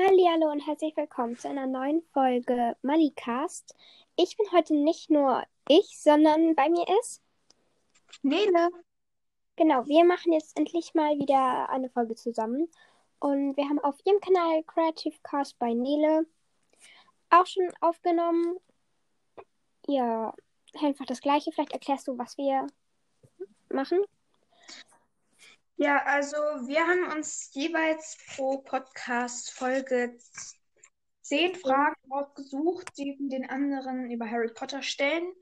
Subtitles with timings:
[0.00, 3.74] Hallo und herzlich willkommen zu einer neuen Folge Malicast.
[4.14, 7.20] Ich bin heute nicht nur ich, sondern bei mir ist.
[8.22, 8.70] Nele.
[9.56, 12.68] Genau, wir machen jetzt endlich mal wieder eine Folge zusammen.
[13.18, 16.26] Und wir haben auf ihrem Kanal Creative Cast bei Nele
[17.30, 18.56] auch schon aufgenommen.
[19.88, 20.32] Ja,
[20.80, 21.50] einfach das gleiche.
[21.50, 22.68] Vielleicht erklärst du, was wir
[23.68, 23.98] machen.
[25.80, 26.36] Ja, also
[26.66, 30.18] wir haben uns jeweils pro Podcast-Folge
[31.22, 35.32] zehn Fragen ausgesucht, die wir den anderen über Harry Potter stellen.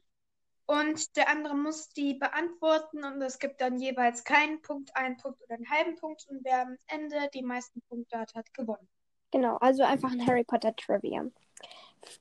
[0.67, 5.43] Und der andere muss die beantworten und es gibt dann jeweils keinen Punkt, einen Punkt
[5.43, 6.27] oder einen halben Punkt.
[6.29, 8.87] Und wer am Ende die meisten Punkte hat, hat gewonnen.
[9.30, 11.25] Genau, also einfach ein Harry Potter Trivia.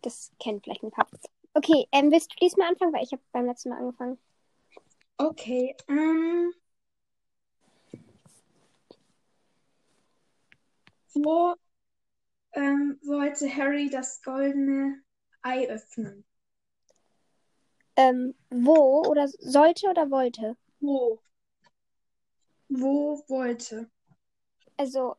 [0.03, 1.07] Das kennt vielleicht ein paar.
[1.53, 2.93] Okay, ähm, willst du diesmal anfangen?
[2.93, 4.17] Weil ich habe beim letzten Mal angefangen.
[5.17, 6.53] Okay, ähm.
[11.15, 11.55] Wo
[12.53, 15.01] ähm, wollte Harry das goldene
[15.41, 16.25] Ei öffnen?
[17.95, 20.57] Ähm, wo oder sollte oder wollte?
[20.79, 21.19] Wo?
[22.69, 23.89] Wo wollte?
[24.77, 25.15] Also,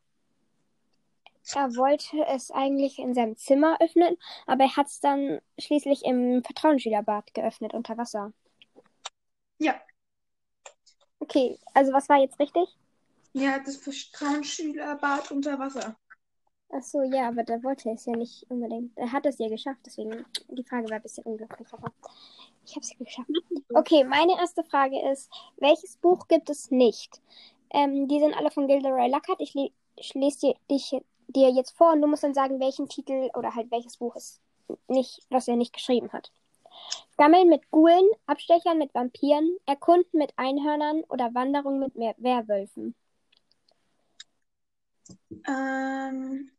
[1.55, 6.43] er wollte es eigentlich in seinem Zimmer öffnen, aber er hat es dann schließlich im
[6.45, 8.33] Vertrauensschülerbad geöffnet unter Wasser.
[9.59, 9.81] Ja.
[11.21, 12.69] Okay, also was war jetzt richtig?
[13.37, 15.95] Ja, das Vertrauensschülerbad unter Wasser.
[16.73, 18.97] Ach so, ja, aber da wollte er es ja nicht unbedingt.
[18.97, 21.93] Er hat es ja geschafft, deswegen die Frage war ein bisschen unglücklich, aber
[22.65, 23.29] ich habe es geschafft.
[23.75, 27.21] Okay, meine erste Frage ist, welches Buch gibt es nicht?
[27.69, 29.43] Ähm, die sind alle von Gilderoy Lockhart.
[29.43, 29.55] Ich,
[29.97, 30.97] ich lese dir, dich,
[31.29, 34.41] dir jetzt vor und du musst dann sagen, welchen Titel oder halt welches Buch es
[34.89, 36.33] nicht, was er nicht geschrieben hat.
[37.19, 42.95] Gammeln mit Gulen, Abstechern mit Vampiren, Erkunden mit Einhörnern oder Wanderung mit Werwölfen.
[45.47, 46.51] Ähm.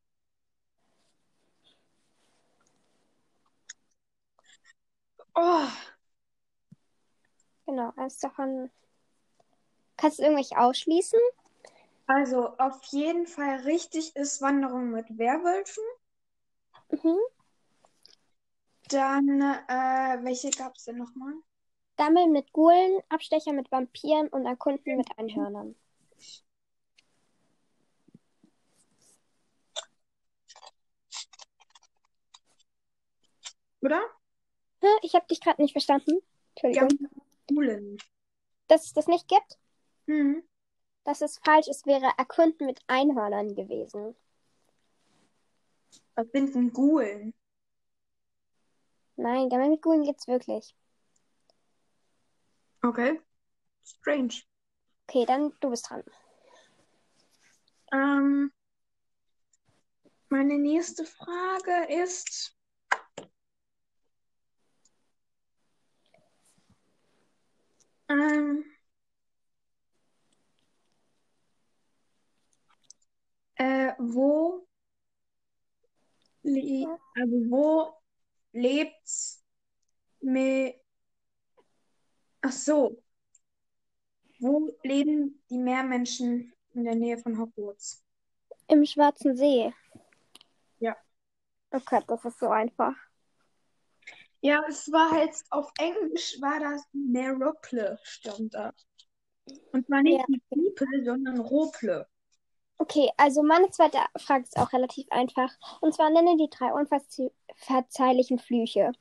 [5.36, 5.70] Oh,
[7.66, 8.72] Genau, eins davon.
[9.98, 11.20] Kannst du irgendwelche ausschließen?
[12.08, 15.84] also auf jeden Fall richtig ist Wanderung mit Werwölfen.
[16.92, 17.18] Mhm.
[18.90, 21.34] Dann, äh, welche gab es denn nochmal?
[21.98, 25.76] Gammeln mit Gulen, Abstecher mit Vampiren und Erkunden mit Einhörnern.
[33.82, 34.02] Oder?
[35.02, 36.20] Ich habe dich gerade nicht verstanden.
[36.56, 37.10] Entschuldigung.
[37.48, 37.98] Gulen.
[38.68, 39.58] Dass es das nicht gibt?
[40.08, 40.44] Hm.
[41.04, 41.68] Das ist falsch.
[41.70, 44.16] Es wäre Erkunden mit Einhörnern gewesen.
[46.16, 47.34] Was sind denn Gulen?
[49.16, 50.76] Nein, Gammeln mit Gulen gibt's wirklich.
[52.84, 53.22] Okay.
[53.84, 54.34] Strange.
[55.08, 56.04] Okay, dann du bist dran.
[57.94, 58.52] Ähm,
[60.30, 62.57] meine nächste Frage ist,
[68.10, 68.66] ähm,
[73.56, 74.68] äh, wo,
[76.44, 77.94] le also wo
[78.54, 79.44] lebt's
[80.22, 80.76] mit,
[82.42, 83.04] ach so,
[84.40, 88.04] wo leben die Meermenschen in der Nähe von Hogwarts?
[88.68, 89.74] Im Schwarzen See.
[90.80, 90.96] Ja.
[91.72, 93.07] Okay, das ist so einfach.
[94.42, 98.74] Ja, es war halt auf Englisch war das Merople, stand da.
[99.72, 100.38] Und zwar nicht Ja.
[100.50, 102.08] People, sondern Rople.
[102.78, 105.52] Okay, also meine zweite Frage ist auch relativ einfach.
[105.82, 108.92] Und zwar nenne die drei unverzeihlichen Flüche.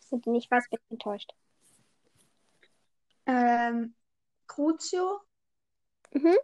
[0.00, 0.68] Sind die nicht was?
[0.68, 1.32] Bin enttäuscht.
[3.26, 3.94] Ähm,
[4.46, 5.20] Crucio,
[6.12, 6.36] Mhm.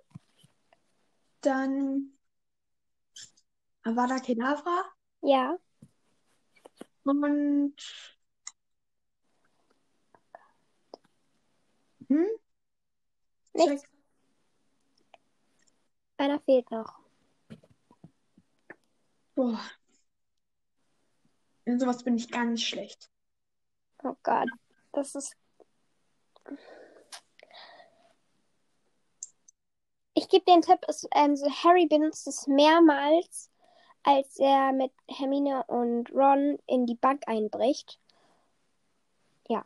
[1.40, 2.12] dann
[3.84, 4.84] Avada Kedavra
[5.22, 5.56] Ja.
[7.04, 7.74] Und
[12.08, 12.26] hm?
[13.54, 13.84] Nichts.
[16.16, 16.98] Einer fehlt noch.
[19.34, 19.60] Boah.
[21.64, 23.10] In sowas bin ich gar nicht schlecht.
[24.02, 24.48] Oh Gott.
[24.92, 25.36] Das ist.
[30.14, 33.50] Ich gebe den Tipp, es, ähm, so Harry benutzt es mehrmals,
[34.02, 37.98] als er mit Hermine und Ron in die Bank einbricht.
[39.48, 39.64] Ja.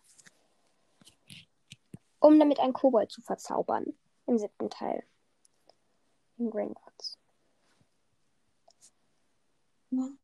[2.21, 3.95] Um damit einen Kobold zu verzaubern.
[4.27, 5.05] Im siebten Teil.
[6.39, 7.19] In Gringotts.
[9.91, 10.19] Wenn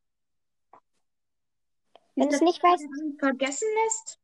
[2.29, 2.85] Ist du es nicht weißt,
[3.19, 4.21] vergessen lässt?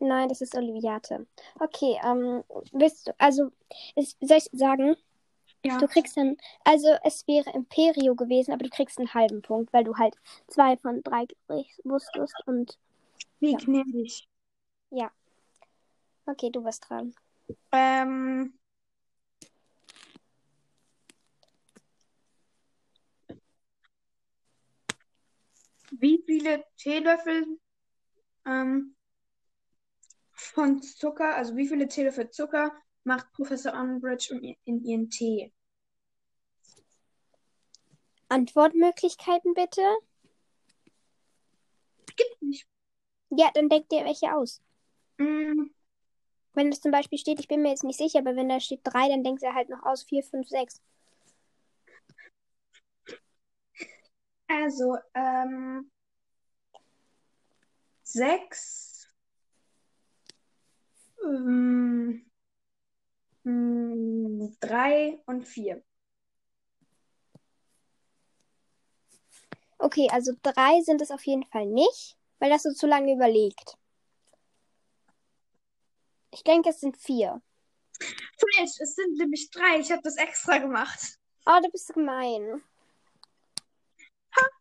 [0.00, 1.26] Nein, das ist Oliviate.
[1.58, 3.50] Okay, ähm, willst du, also,
[3.94, 4.96] ist, soll ich sagen?
[5.64, 5.78] Ja.
[5.78, 9.84] Du kriegst dann, also es wäre Imperio gewesen, aber du kriegst einen halben Punkt, weil
[9.84, 10.14] du halt
[10.46, 11.26] zwei von drei
[11.84, 12.78] wusstest und
[13.40, 13.58] Wie Ja.
[13.58, 14.28] gnädig.
[16.26, 17.14] okay, du bist dran.
[17.72, 18.58] Ähm.
[25.92, 27.58] Wie viele Teelöffel
[28.44, 28.96] ähm,
[30.32, 32.72] von Zucker, also wie viele Teelöffel Zucker
[33.06, 35.52] macht Professor Umbridge in, ihren Tee?
[38.28, 39.82] Antwortmöglichkeiten bitte?
[42.16, 42.66] Gibt nicht.
[43.30, 44.60] Ja, dann denk dir welche aus.
[45.18, 45.70] Mm,
[46.54, 48.80] Wenn es zum Beispiel steht, ich bin mir jetzt nicht sicher, aber wenn da steht
[48.82, 50.80] drei, dann denkst du halt noch aus vier, fünf, sechs.
[54.48, 55.90] also, ähm,
[58.02, 59.08] sechs,
[61.24, 62.25] ähm,
[63.46, 65.82] mm, drei und vier.
[69.78, 73.76] Okay, also drei sind es auf jeden Fall nicht, weil das so zu lange überlegt.
[76.30, 77.40] Ich denke, es sind vier.
[77.98, 79.78] Falsch, es sind nämlich drei.
[79.78, 81.18] Ich habe das extra gemacht.
[81.46, 82.62] Oh, du bist gemein.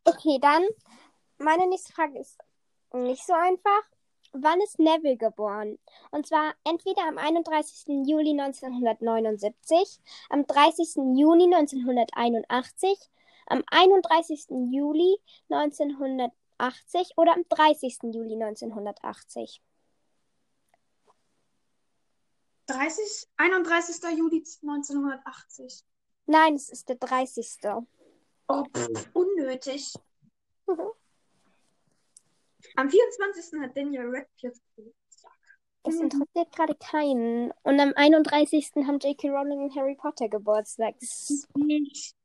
[0.03, 0.63] Okay, dann
[1.37, 2.37] meine nächste Frage ist
[2.93, 3.81] nicht so einfach.
[4.37, 5.79] Wann ist Neville geboren?
[6.11, 7.85] Und zwar entweder am 31.
[8.05, 10.95] Juli 1979, am 30.
[11.15, 12.99] Juni 1981,
[13.47, 14.47] am 31.
[14.71, 15.17] Juli
[15.49, 17.99] 1980 oder am 30.
[18.13, 19.61] Juli 1980.
[22.67, 24.17] 30, 31.
[24.17, 25.85] Juli 1980.
[26.25, 27.59] Nein, es ist der 30.
[28.47, 29.93] Oh, pff, unnötig.
[32.75, 33.59] Am 24.
[33.61, 35.31] hat Daniel Radcliffe Geburtstag.
[35.83, 37.51] Das interessiert gerade keinen.
[37.63, 38.71] Und am 31.
[38.87, 39.29] haben J.K.
[39.29, 40.95] Rowling und Harry Potter Geburtstag.
[40.99, 42.15] Ist Nicht.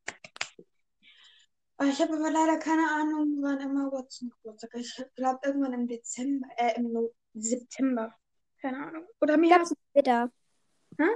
[1.78, 4.81] Oh, Ich habe aber leider keine Ahnung, wann Emma Watson Geburtstag hat.
[4.81, 8.14] Ich glaube irgendwann im Dezember, äh, im No- September.
[8.60, 9.06] Keine Ahnung.
[9.20, 9.48] Oder Ich mehr.
[9.50, 10.31] glaube, sie ist Widder.
[10.98, 11.08] Hm?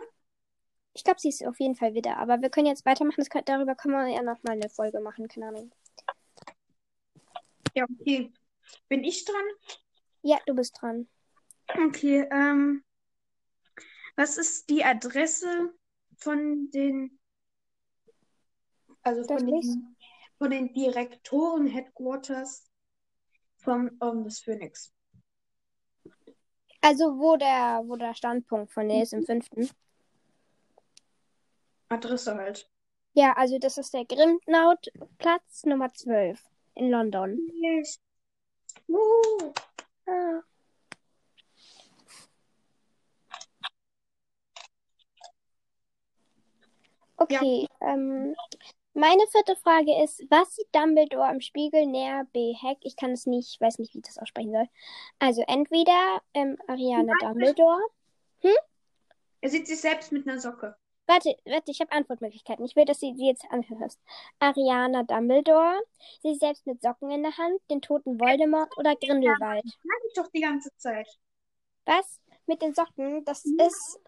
[0.95, 2.17] Ich glaube, sie ist auf jeden Fall Widder.
[2.19, 3.17] Aber wir können jetzt weitermachen.
[3.19, 5.29] Das kann, darüber können wir ja nochmal eine Folge machen.
[5.29, 5.73] Keine Ahnung.
[7.75, 8.33] Ja, okay.
[8.89, 9.45] Bin ich dran?
[10.23, 11.09] Ja, du bist dran.
[11.69, 12.85] Okay, ähm,
[14.17, 15.75] was ist die Adresse
[16.17, 17.19] von den,
[19.03, 19.69] also Das von nicht.
[19.69, 19.97] den,
[20.39, 22.71] von den Direktoren Headquarters
[23.57, 24.93] vom Orden des Phönix?
[26.81, 29.71] Also, wo der, wo der Standpunkt von der ist im fünften.
[31.89, 32.71] Adresse halt.
[33.15, 36.43] Ja, also das ist der Grimnaut-Platz Nummer 12
[36.75, 37.39] in London.
[37.55, 38.01] Yes.
[47.17, 48.35] Okay, ähm,
[48.93, 52.79] meine vierte Frage ist, was sieht Dumbledore im Spiegel näher Behek?
[52.83, 54.69] Ich kann es nicht, ich weiß nicht, wie ich das aussprechen soll.
[55.19, 57.81] Also entweder ähm, Ariana Dumbledore.
[59.41, 60.77] er sieht sich selbst mit einer Socke.
[61.07, 62.65] Warte, warte, ich habe Antwortmöglichkeiten.
[62.65, 64.01] Ich will, dass du sie jetzt anhörst.
[64.39, 65.83] Ariana Dumbledore,
[66.23, 69.65] sie selbst mit Socken in der Hand, den toten Voldemort oder Grindelwald.
[69.65, 71.07] Sag ich doch die ganze Zeit.
[71.85, 72.21] Was?
[72.47, 73.25] Mit den Socken?
[73.25, 73.67] Das Ja.
[73.67, 74.01] ist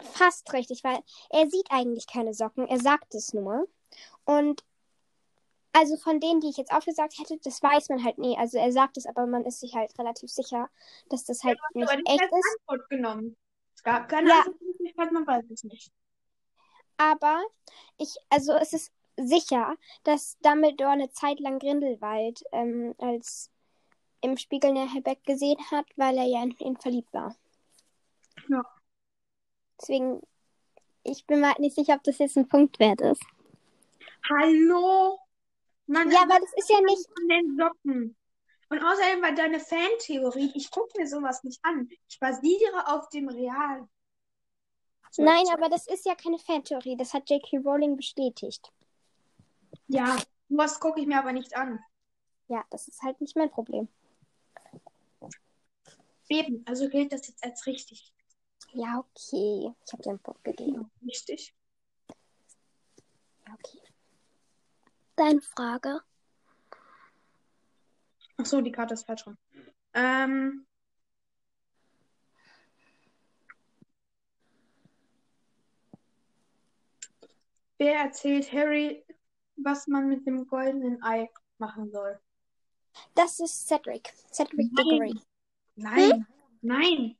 [0.00, 0.98] fast richtig, weil
[1.30, 2.66] er sieht eigentlich keine Socken.
[2.68, 3.68] Er sagt es nur.
[4.24, 4.64] Und
[5.72, 8.36] also von denen, die ich jetzt aufgesagt hätte, das weiß man halt nie.
[8.36, 10.68] Also er sagt es, aber man ist sich halt relativ sicher,
[11.08, 12.58] dass das halt nicht Aber die echt ist.
[12.68, 13.36] Antwort genommen.
[13.82, 14.38] Es gab keine Ja.
[14.38, 15.90] Antwortmöglichkeit, man weiß es nicht.
[16.98, 17.42] Aber
[17.98, 23.50] ich, also es ist sicher, dass Dumbledore eine Zeit lang Grindelwald ähm, als
[24.20, 27.34] im Spiegel der Herbeck gesehen hat, weil er ja in ihn verliebt war.
[28.48, 28.62] Ja.
[29.80, 30.20] Deswegen,
[31.02, 33.24] ich bin mir halt nicht sicher, ob das jetzt ein Punkt wert ist.
[34.30, 35.18] Hallo?
[35.86, 37.04] Man Ja, aber das ist ja nicht.
[37.12, 38.16] von den Socken.
[38.72, 41.90] Und außerdem war deine Fantheorie, ich gucke mir sowas nicht an.
[42.08, 43.86] Ich basiere auf dem Real.
[45.18, 46.96] Nein, aber das ist ja keine Fantheorie.
[46.96, 47.58] Das hat J.K.
[47.58, 48.72] Rowling bestätigt.
[49.88, 50.16] Ja,
[50.48, 51.84] sowas gucke ich mir aber nicht an.
[52.48, 53.88] Ja, das ist halt nicht mein Problem.
[56.30, 58.14] Eben, also gilt das jetzt als richtig.
[58.72, 59.70] Ja, okay.
[59.84, 60.90] Ich habe dir einen Punkt gegeben.
[61.06, 61.54] Richtig.
[63.46, 63.82] Ja, okay.
[65.16, 66.00] Deine Frage.
[68.42, 69.38] Ach so, die Karte ist falsch rum.
[69.94, 70.66] Ähm,
[77.78, 79.04] wer erzählt Harry,
[79.54, 82.18] was man mit dem goldenen Ei machen soll?
[83.14, 84.12] Das ist Cedric.
[84.32, 84.74] Cedric Nein.
[84.76, 85.14] Diggory.
[85.76, 86.26] Nein,
[86.62, 87.16] nein.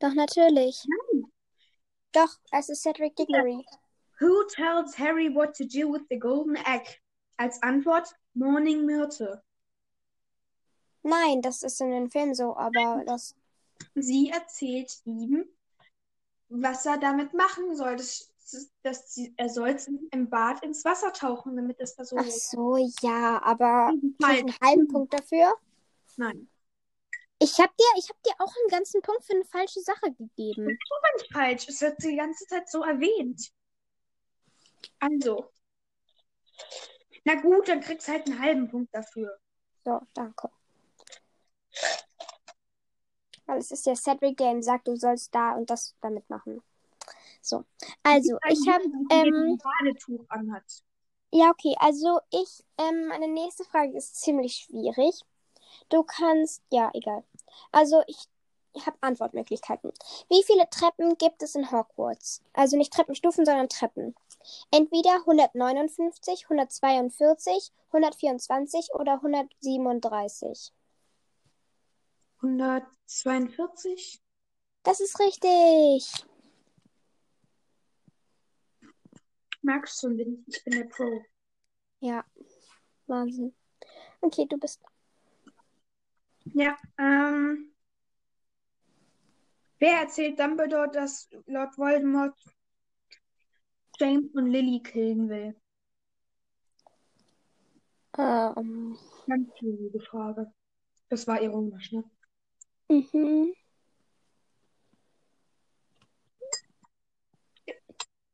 [0.00, 0.84] Doch, natürlich.
[1.12, 1.30] Nein.
[2.10, 3.64] Doch, es ist Cedric Diggory.
[4.18, 7.00] Who tells Harry what to do with the golden egg?
[7.36, 9.40] Als Antwort Morning Myrte.
[11.08, 13.34] Nein, das ist in den Film so, aber das.
[13.94, 15.44] Sie erzählt ihm,
[16.48, 17.96] was er damit machen soll.
[17.96, 19.76] Das, das, das, sie- er soll
[20.10, 22.16] im Bad ins Wasser tauchen, damit es da so.
[22.18, 24.40] Ach so, ja, aber Falsch.
[24.40, 25.54] einen halben Punkt dafür?
[26.16, 26.50] Nein.
[27.38, 30.66] Ich hab dir, ich hab dir auch einen ganzen Punkt für eine falsche Sache gegeben.
[30.66, 31.68] Nicht falsch.
[31.68, 33.50] Es wird die ganze Zeit so erwähnt.
[34.98, 35.50] Also.
[37.24, 39.38] Na gut, dann kriegst du halt einen halben Punkt dafür.
[39.84, 40.50] So, danke.
[43.58, 46.62] Es ist ja Cedric, der ihm sagt, du sollst da und das damit machen.
[47.40, 47.64] So,
[48.02, 50.64] also ich habe, ähm, Badetuch anhat.
[51.32, 55.20] ja okay, also ich, ähm, meine nächste Frage ist ziemlich schwierig.
[55.88, 57.24] Du kannst, ja, egal.
[57.72, 58.28] Also ich,
[58.74, 59.92] ich habe Antwortmöglichkeiten.
[60.28, 62.42] Wie viele Treppen gibt es in Hogwarts?
[62.52, 64.14] Also nicht Treppenstufen, sondern Treppen.
[64.70, 70.72] Entweder 159, 142, 124 oder 137.
[72.40, 74.20] 142?
[74.82, 76.24] Das ist richtig.
[79.62, 80.10] Magst du
[80.46, 81.22] ich bin der Pro.
[82.00, 82.24] Ja,
[83.06, 83.54] Wahnsinn.
[84.20, 84.80] Okay, du bist.
[86.54, 87.74] Ja, ähm.
[89.80, 92.36] Wer erzählt Dumbledore, dass Lord Voldemort
[93.98, 95.60] James und Lily killen will?
[98.16, 100.52] Ähm, Ganz schwierige Frage.
[101.08, 102.04] Das war ironisch, ne?
[102.88, 103.54] Mhm.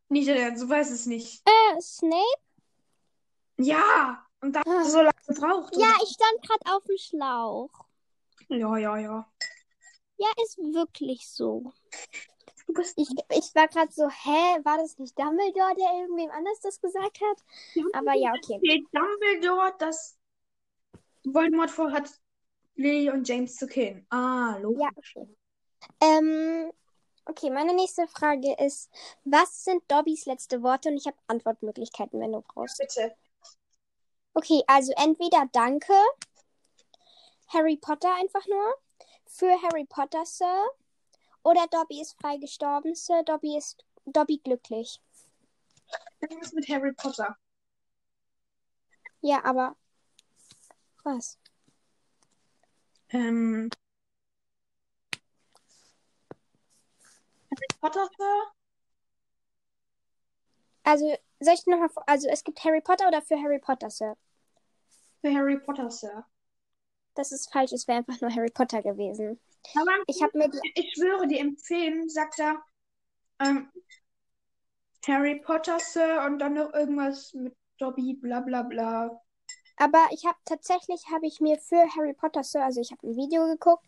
[0.09, 1.43] Nicht, äh, so weiß es nicht.
[1.49, 2.41] Äh, Snape?
[3.59, 4.25] Ja!
[4.41, 4.65] Und da Ah.
[4.79, 5.75] hast du so lange gebraucht.
[5.77, 7.71] Ja, ich stand gerade auf dem Schlauch.
[8.49, 9.33] ja, ja, ja.
[10.17, 11.73] Ja, ist wirklich so.
[12.67, 16.81] Du Ich, ich war gerade so, hä, war das nicht Dumbledore, der irgendwem anders das
[16.81, 17.45] gesagt hat?
[17.95, 18.85] Aber ja, okay.
[18.93, 20.17] Dumbledore, dass
[21.25, 22.11] Voldemort vorhat,
[22.77, 24.07] Lily und James zu killen.
[24.11, 24.81] Ah, logisch.
[24.83, 25.37] Ja, okay.
[26.01, 26.73] Ähm,
[27.27, 28.91] okay, meine nächste Frage ist,
[29.25, 30.89] was sind Dobbys letzte Worte?
[30.89, 32.79] Und ich habe Antwortmöglichkeiten, wenn du brauchst.
[32.79, 33.15] Bitte.
[34.35, 35.95] Okay, also entweder Danke,
[37.49, 38.75] Harry Potter einfach nur,
[39.27, 40.67] für Harry Potter, Sir,
[41.45, 45.01] oder Dobby ist frei gestorben, Sir, Dobby ist Dobby glücklich.
[46.21, 47.37] Irgendwas mit Harry Potter.
[49.21, 49.77] Ja, aber
[51.05, 51.39] was?
[53.15, 53.71] Ähm.
[57.51, 58.43] Harry Potter, Sir?
[60.83, 64.17] Also, soll ich nochmal, also es gibt Harry Potter oder für Harry Potter, Sir?
[65.21, 66.27] Für Harry Potter, Sir.
[67.15, 69.39] Das ist falsch, es wäre einfach nur Harry Potter gewesen.
[69.77, 72.65] Aber Ich habe mir ich schwöre dir, im Film sagt er
[73.39, 73.71] ähm,
[75.07, 79.24] Harry Potter, Sir, und dann noch irgendwas mit Dobby, bla bla bla.
[79.77, 83.17] Aber ich habe tatsächlich, habe ich mir für Harry Potter, Sir, also ich habe ein
[83.17, 83.85] Video geguckt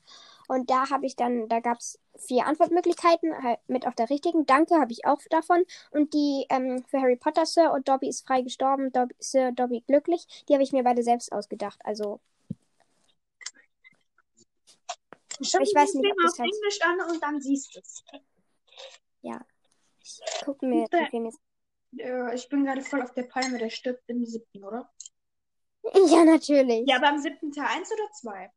[0.49, 4.47] und da habe ich dann, da gab es vier Antwortmöglichkeiten, halt mit auf der richtigen.
[4.47, 5.65] Danke habe ich auch davon.
[5.91, 9.83] Und die ähm, für Harry Potter, Sir und Dobby ist frei gestorben, Dobby, Sir, Dobby
[9.87, 11.81] glücklich, die habe ich mir beide selbst ausgedacht.
[11.85, 12.21] Also,
[15.43, 18.03] Schau Ich weiß nicht, auf halt- Englisch an und dann siehst du es.
[20.01, 21.41] ich gucke mir Film jetzt.
[21.99, 24.91] Äh, ich bin gerade voll auf der Palme, der stirbt im siebten, oder?
[26.11, 26.87] Ja, natürlich.
[26.87, 28.51] Ja, aber im siebten Teil eins oder zwei?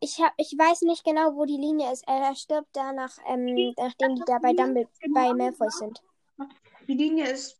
[0.00, 2.06] Ich, hab, ich weiß nicht genau, wo die Linie ist.
[2.06, 6.02] Er stirbt da nach, ähm, nachdem die da bei, Dumbledore, bei Malfoy sind.
[6.86, 7.58] Die Linie ist.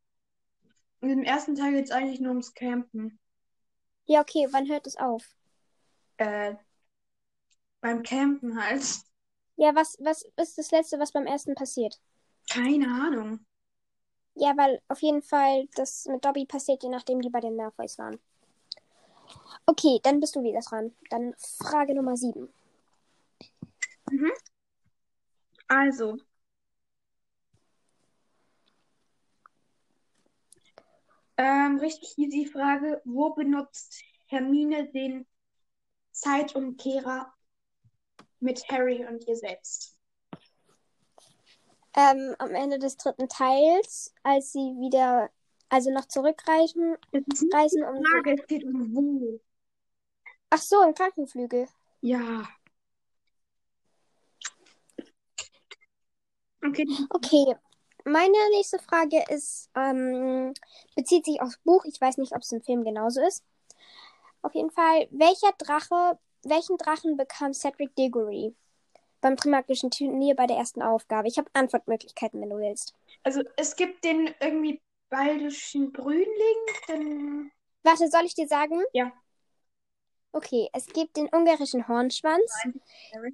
[1.00, 3.18] Im ersten Teil geht es eigentlich nur ums Campen.
[4.06, 5.22] Ja, okay, wann hört es auf?
[6.18, 6.54] Äh,
[7.80, 8.82] beim Campen halt.
[9.56, 12.00] Ja, was, was ist das Letzte, was beim ersten passiert?
[12.50, 13.46] Keine Ahnung.
[14.36, 17.98] Ja, weil auf jeden Fall das mit Dobby passiert, je nachdem die bei den Malfoys
[17.98, 18.18] waren.
[19.66, 20.94] Okay, dann bist du wieder dran.
[21.10, 22.52] Dann Frage Nummer 7.
[25.68, 26.16] Also.
[31.36, 33.00] Ähm, richtig easy Frage.
[33.04, 35.26] Wo benutzt Hermine den
[36.12, 37.32] Zeitumkehrer
[38.40, 39.93] mit Harry und ihr selbst?
[41.96, 45.30] Ähm, am Ende des dritten Teils, als sie wieder,
[45.68, 46.96] also noch zurückreisen,
[47.52, 48.04] reisen, um.
[48.04, 49.40] Frage, es geht um wo.
[50.50, 51.68] Ach so, im Krankenflügel.
[52.00, 52.48] Ja.
[56.64, 57.54] Okay, Okay,
[58.04, 60.54] meine nächste Frage ist, ähm,
[60.94, 61.84] bezieht sich aufs Buch.
[61.84, 63.44] Ich weiß nicht, ob es im Film genauso ist.
[64.42, 68.54] Auf jeden Fall, welcher Drache, welchen Drachen bekam Cedric Diggory?
[69.24, 71.28] Beim Trimagischen Turnier bei der ersten Aufgabe.
[71.28, 72.94] Ich habe Antwortmöglichkeiten, wenn du willst.
[73.22, 76.26] Also es gibt den irgendwie baldischen Grünling,
[76.88, 77.50] den.
[77.82, 78.82] Warte, soll ich dir sagen?
[78.92, 79.10] Ja.
[80.32, 82.52] Okay, es gibt den ungarischen Hornschwanz,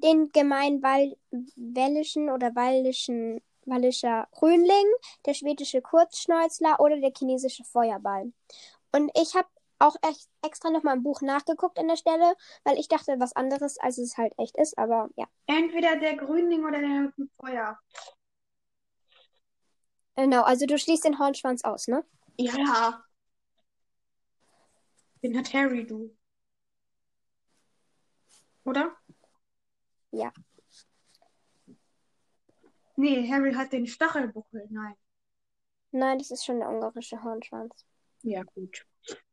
[0.05, 4.87] den gemeinwällischen oder wallischen, wallischer Grünling,
[5.27, 8.33] der schwedische Kurzschnäuzler oder der chinesische Feuerball.
[8.93, 9.49] Und ich habe
[9.81, 12.35] auch echt extra nochmal im Buch nachgeguckt an der Stelle,
[12.65, 15.27] weil ich dachte was anderes, als es halt echt ist, aber ja.
[15.47, 17.79] Entweder der Grünling oder der Feuer.
[20.17, 22.05] Genau, also du schließt den Hornschwanz aus, ne?
[22.37, 23.05] Ja.
[25.23, 26.15] Den hat Harry, du.
[28.65, 28.95] Oder?
[30.11, 30.33] Ja.
[32.97, 34.67] Nee, Harry hat den Stachelbuckel.
[34.71, 34.95] Nein.
[35.93, 37.87] Nein, das ist schon der ungarische Hornschwanz.
[38.23, 38.87] Ja, gut.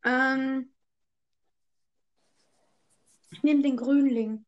[0.03, 0.73] Ähm,
[3.31, 4.45] ich nehme den Grünling.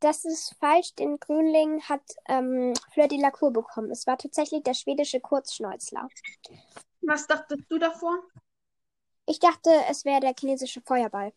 [0.00, 0.94] Das ist falsch.
[0.94, 3.90] Den Grünling hat ähm, Fleur de la Cour bekommen.
[3.90, 6.08] Es war tatsächlich der schwedische Kurzschnäuzler.
[7.02, 8.22] Was dachtest du davor?
[9.26, 11.32] Ich dachte, es wäre der chinesische Feuerball,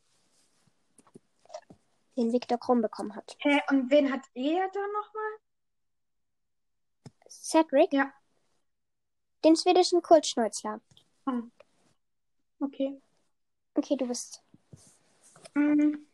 [2.18, 3.36] den Viktor Krumm bekommen hat.
[3.40, 5.32] Hä, und wen hat er da nochmal?
[7.30, 7.92] Cedric?
[7.92, 8.14] Ja.
[9.44, 10.80] Den schwedischen Kurzschnäuzler.
[11.28, 11.52] Hm.
[12.64, 12.98] Okay.
[13.76, 14.42] Okay, du bist.
[15.54, 16.08] Mhm.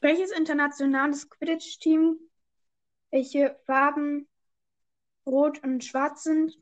[0.00, 2.18] Welches internationales Quidditch-Team,
[3.12, 4.28] welche Farben
[5.24, 6.58] rot und schwarz sind,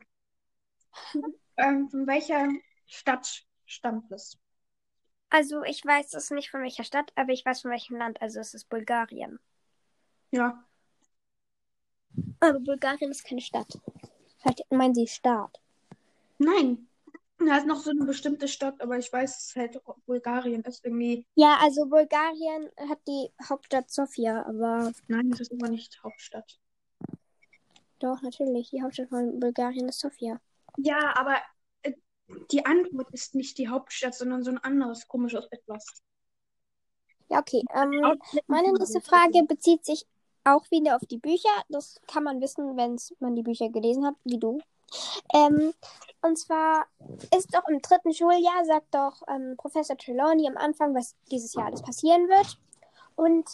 [1.56, 2.48] ähm, von welcher
[2.86, 4.38] Stadt stammt es?
[5.30, 8.20] Also, ich weiß es nicht von welcher Stadt, aber ich weiß von welchem Land.
[8.20, 9.40] Also, es ist Bulgarien.
[10.30, 10.62] Ja.
[12.40, 13.80] Aber Bulgarien ist keine Stadt.
[14.40, 15.60] Vielleicht meinen sie Staat.
[16.38, 16.86] Nein.
[17.38, 21.26] Da ist noch so eine bestimmte Stadt, aber ich weiß, es halt Bulgarien ist irgendwie.
[21.36, 26.60] Ja, also Bulgarien hat die Hauptstadt Sofia, aber Nein, das ist aber nicht Hauptstadt.
[27.98, 28.70] doch, natürlich.
[28.70, 30.38] Die Hauptstadt von Bulgarien ist Sofia.
[30.76, 31.36] Ja, aber
[31.82, 31.94] äh,
[32.50, 36.02] die Antwort ist nicht die Hauptstadt, sondern so ein anderes komisches Etwas.
[37.30, 37.62] Ja, okay.
[37.74, 40.04] Ähm, meine nächste Frage bezieht sich
[40.44, 41.50] auch wieder auf die Bücher.
[41.68, 44.58] Das kann man wissen, wenn man die Bücher gelesen hat, wie du.
[45.32, 45.72] Ähm,
[46.22, 46.86] und zwar
[47.36, 51.66] ist doch im dritten Schuljahr, sagt doch ähm, Professor Trelawney am Anfang, was dieses Jahr
[51.66, 52.58] alles passieren wird.
[53.14, 53.48] Und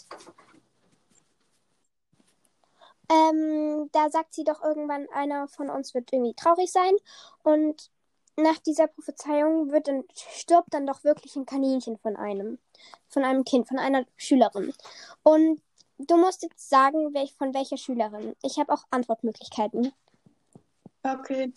[3.08, 6.92] ähm, da sagt sie doch irgendwann, einer von uns wird irgendwie traurig sein.
[7.42, 7.90] Und
[8.36, 12.58] nach dieser Prophezeiung wird dann, stirbt dann doch wirklich ein Kaninchen von einem,
[13.08, 14.74] von einem Kind, von einer Schülerin.
[15.22, 15.62] Und
[15.98, 18.34] du musst jetzt sagen, welch, von welcher Schülerin.
[18.42, 19.92] Ich habe auch Antwortmöglichkeiten.
[21.02, 21.52] Okay.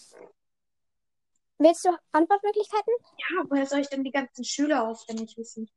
[1.57, 2.93] Willst du Antwortmöglichkeiten?
[3.17, 5.69] Ja, woher soll ich denn die ganzen Schüler auswendig wissen?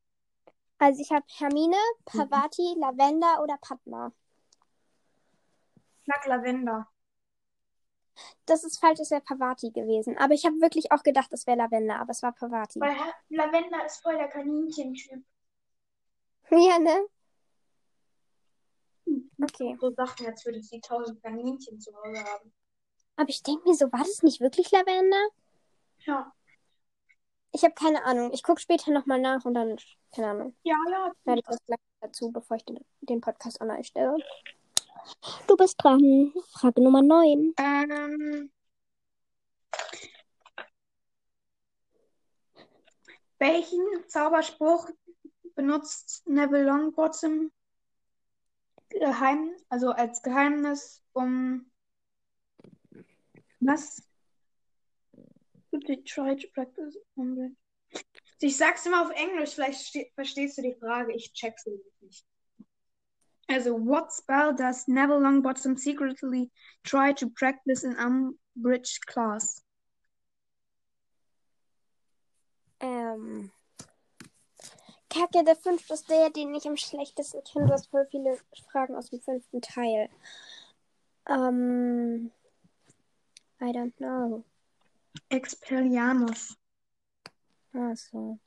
[0.78, 4.12] Also ich habe Hermine, Pavati, Lavender oder Padma.
[6.06, 6.88] Sag Lavender.
[8.46, 10.18] Das ist falsch, es wäre Pavati gewesen.
[10.18, 12.80] Aber ich habe wirklich auch gedacht, es wäre Lavender, aber es war Pavati.
[12.80, 12.96] Weil
[13.28, 15.24] Lavender ist voll der Kaninchen-Typ.
[16.50, 17.06] Ja, ne?
[19.42, 19.76] Okay.
[19.80, 22.52] So Sachen, als würde sie tausend Kaninchen zu Hause haben.
[23.16, 25.28] Aber ich denke mir so, war das nicht wirklich Lavender?
[26.06, 26.32] Ja.
[27.52, 28.32] Ich habe keine Ahnung.
[28.32, 29.76] Ich gucke später nochmal nach und dann,
[30.14, 31.12] keine Ahnung, Ja, ja.
[31.24, 34.16] werde ich das gleich dazu, bevor ich den, den Podcast online stelle.
[35.46, 36.32] Du bist dran.
[36.52, 37.54] Frage Nummer 9.
[37.58, 38.50] Ähm,
[43.38, 44.88] welchen Zauberspruch
[45.54, 47.52] benutzt Neville Longbottom
[48.98, 51.70] geheim, also als Geheimnis, um
[53.60, 54.02] was?
[56.04, 56.98] Try practice.
[58.40, 62.26] Ich sag's immer auf Englisch, vielleicht ste- verstehst du die Frage, ich check sie nicht.
[63.48, 66.50] Also, what spell does Neville Longbottom secretly
[66.84, 69.62] try to practice in Umbridge class?
[72.80, 73.50] Ähm.
[75.12, 77.66] Kacke, der fünfte ist der, den ich am schlechtesten kenne.
[77.66, 78.38] Du hast voll viele
[78.70, 80.08] Fragen aus dem fünften Teil.
[81.28, 82.30] Ähm.
[83.60, 84.44] I don't know.
[85.28, 86.56] Expelliarmus.
[87.74, 88.38] Ach so.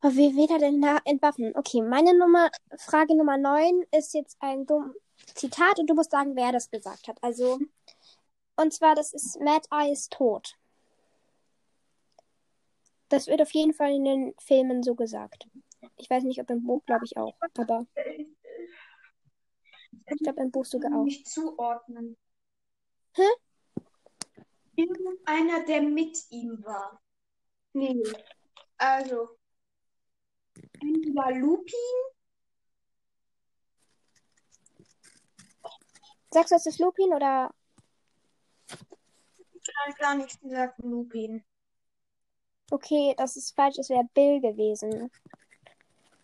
[0.00, 1.56] Aber wie er denn da entwaffnen?
[1.56, 4.94] Okay, meine Nummer, Frage Nummer 9 ist jetzt ein dumm
[5.34, 7.18] Zitat und du musst sagen, wer das gesagt hat.
[7.22, 7.58] Also,
[8.56, 10.57] und zwar, das ist Mad Eye ist tot.
[13.08, 15.48] Das wird auf jeden Fall in den Filmen so gesagt.
[15.96, 17.34] Ich weiß nicht, ob im Buch, glaube ich auch.
[17.56, 17.86] Aber
[20.10, 21.04] ich glaube im Buch sogar auch.
[21.04, 22.16] Nicht zuordnen.
[23.14, 23.22] Hä?
[24.76, 27.02] Irgendeiner, der mit ihm war.
[27.72, 28.02] Nee.
[28.76, 29.38] Also,
[30.80, 31.74] über Lupin.
[36.30, 37.54] Sagst du, es ist Lupin oder?
[38.70, 41.42] Nein, gar nichts gesagt, Lupin.
[42.70, 45.10] Okay, das ist falsch, es wäre Bill gewesen.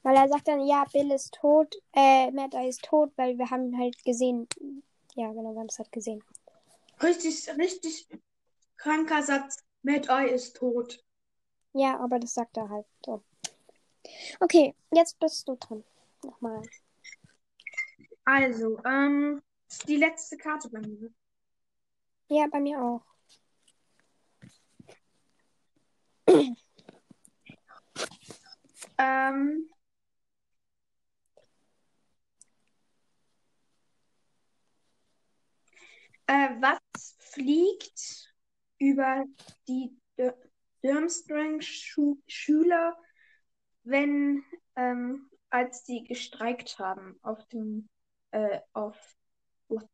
[0.03, 3.49] Weil er sagt dann, ja, Bill ist tot, äh, Mad Eye ist tot, weil wir
[3.51, 4.47] haben ihn halt gesehen.
[5.15, 6.23] Ja, genau, wir haben es halt gesehen.
[7.03, 8.07] Richtig, richtig
[8.77, 9.65] kranker Satz.
[9.83, 11.03] Mad Eye ist tot.
[11.73, 13.23] Ja, aber das sagt er halt so.
[14.41, 15.83] Okay, jetzt bist du dran.
[16.23, 16.63] Nochmal.
[18.25, 19.43] Also, ähm,
[19.89, 21.11] die letzte Karte bei mir.
[22.29, 23.14] Ja, bei mir auch.
[28.99, 29.71] Ähm,
[36.27, 38.35] äh, was fliegt
[38.79, 39.25] über
[39.69, 40.37] die Dur-
[40.83, 42.97] Durmstrang-Schüler,
[43.85, 44.45] wenn,
[44.77, 47.89] ähm, als die gestreikt haben auf dem,
[48.31, 48.97] äh, auf,
[49.69, 49.87] what?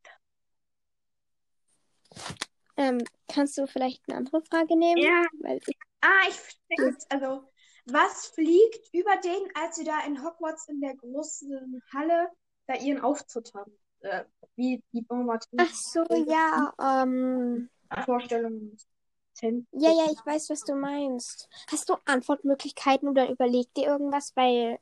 [2.76, 5.02] Ähm, kannst du vielleicht eine andere Frage nehmen?
[5.02, 5.24] Ja.
[5.40, 7.12] Weil ich, Ah, ich check jetzt.
[7.12, 7.44] Also,
[7.86, 12.28] was fliegt über den, als sie da in Hogwarts in der großen Halle
[12.66, 13.72] da ihren Auftritt haben?
[14.00, 14.24] Äh,
[14.56, 15.66] wie die Bombardierung.
[15.66, 17.68] ach so, ja, ähm,
[18.04, 18.76] Vorstellungen.
[19.42, 21.48] ja, ja, ich weiß, was du meinst.
[21.70, 24.78] Hast du Antwortmöglichkeiten oder überleg dir irgendwas, weil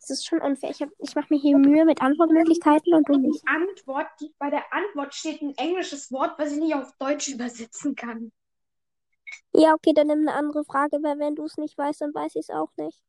[0.00, 0.70] es ist schon unfair.
[0.70, 3.42] Ich, hab, ich mache mir hier Mühe mit Antwortmöglichkeiten und du nicht.
[3.46, 7.94] Antwort, die, bei der Antwort steht ein englisches Wort, was ich nicht auf Deutsch übersetzen
[7.94, 8.32] kann.
[9.56, 12.36] Ja, okay, dann nimm eine andere Frage, weil wenn du es nicht weißt, dann weiß
[12.36, 13.02] ich es auch nicht.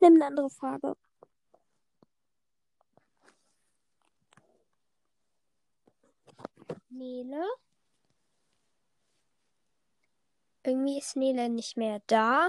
[0.00, 0.96] Nimm eine andere Frage.
[6.90, 7.42] Nele?
[10.64, 12.48] Irgendwie ist Nele nicht mehr da.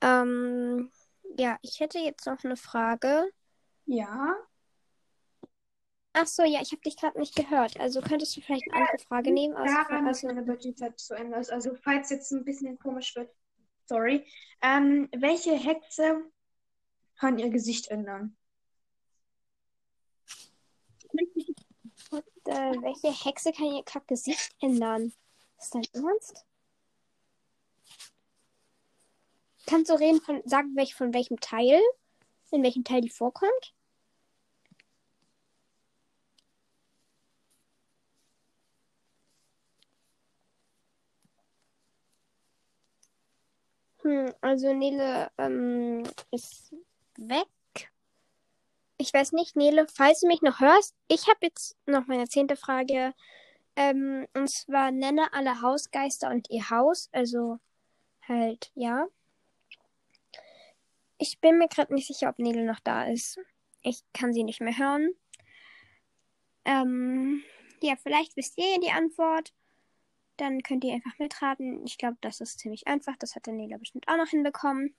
[0.00, 0.90] Ähm,
[1.38, 3.30] ja, ich hätte jetzt noch eine Frage.
[3.86, 4.36] Ja.
[6.12, 7.78] Ach so, ja, ich habe dich gerade nicht gehört.
[7.78, 9.54] Also könntest du vielleicht eine andere Frage nehmen?
[9.54, 11.50] Aus, Daran, dass meine Bildschirmzeit zu Ende ist.
[11.50, 13.30] Also, falls jetzt ein bisschen komisch wird,
[13.84, 14.26] sorry.
[14.62, 16.22] Ähm, welche Hexe
[17.18, 18.36] kann ihr Gesicht ändern?
[22.46, 25.12] äh, welche Hexe kann ihr Gesicht ändern?
[25.58, 26.46] Ist dein Ernst?
[29.66, 31.80] Kannst du reden von, sagen, welch, von welchem Teil?
[32.52, 33.75] In welchem Teil die vorkommt?
[44.06, 46.72] Hm, also Nele ähm, ist
[47.18, 47.48] weg.
[48.98, 52.54] Ich weiß nicht, Nele, falls du mich noch hörst, ich habe jetzt noch meine zehnte
[52.54, 53.14] Frage.
[53.74, 57.08] Ähm, und zwar nenne alle Hausgeister und ihr Haus.
[57.10, 57.58] Also
[58.28, 59.08] halt, ja.
[61.18, 63.40] Ich bin mir gerade nicht sicher, ob Nele noch da ist.
[63.82, 65.10] Ich kann sie nicht mehr hören.
[66.64, 67.42] Ähm,
[67.82, 69.52] ja, vielleicht wisst ihr die Antwort.
[70.36, 71.84] Dann könnt ihr einfach mitraten.
[71.86, 73.16] Ich glaube, das ist ziemlich einfach.
[73.18, 74.94] Das hat der Nele bestimmt auch noch hinbekommen.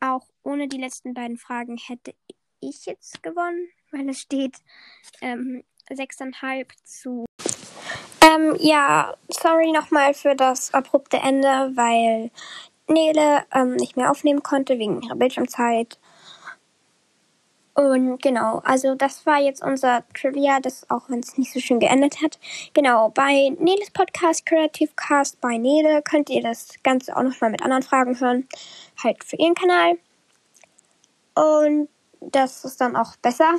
[0.00, 2.14] Auch ohne die letzten beiden Fragen hätte
[2.60, 4.56] ich jetzt gewonnen, weil es steht
[5.20, 7.24] ähm, 6,5 zu.
[8.24, 12.30] Ähm, ja, sorry nochmal für das abrupte Ende, weil
[12.88, 15.98] Nele ähm, nicht mehr aufnehmen konnte wegen ihrer Bildschirmzeit.
[17.74, 21.80] Und genau, also das war jetzt unser Trivia, das auch wenn es nicht so schön
[21.80, 22.38] geendet hat.
[22.74, 27.62] Genau, bei Neles Podcast Creative Cast bei Nele könnt ihr das Ganze auch nochmal mit
[27.62, 28.46] anderen Fragen hören.
[29.02, 29.98] Halt für ihren Kanal.
[31.34, 31.88] Und
[32.20, 33.54] das ist dann auch besser.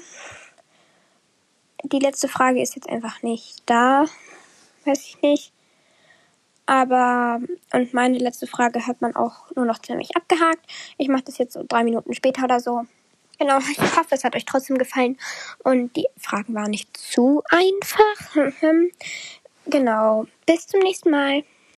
[1.83, 4.05] Die letzte Frage ist jetzt einfach nicht da.
[4.85, 5.53] Weiß ich nicht.
[6.65, 7.41] Aber,
[7.73, 10.65] und meine letzte Frage hat man auch nur noch ziemlich abgehakt.
[10.97, 12.85] Ich mache das jetzt so drei Minuten später oder so.
[13.39, 15.17] Genau, ich hoffe, es hat euch trotzdem gefallen.
[15.63, 18.35] Und die Fragen waren nicht zu einfach.
[19.65, 21.43] genau, bis zum nächsten Mal.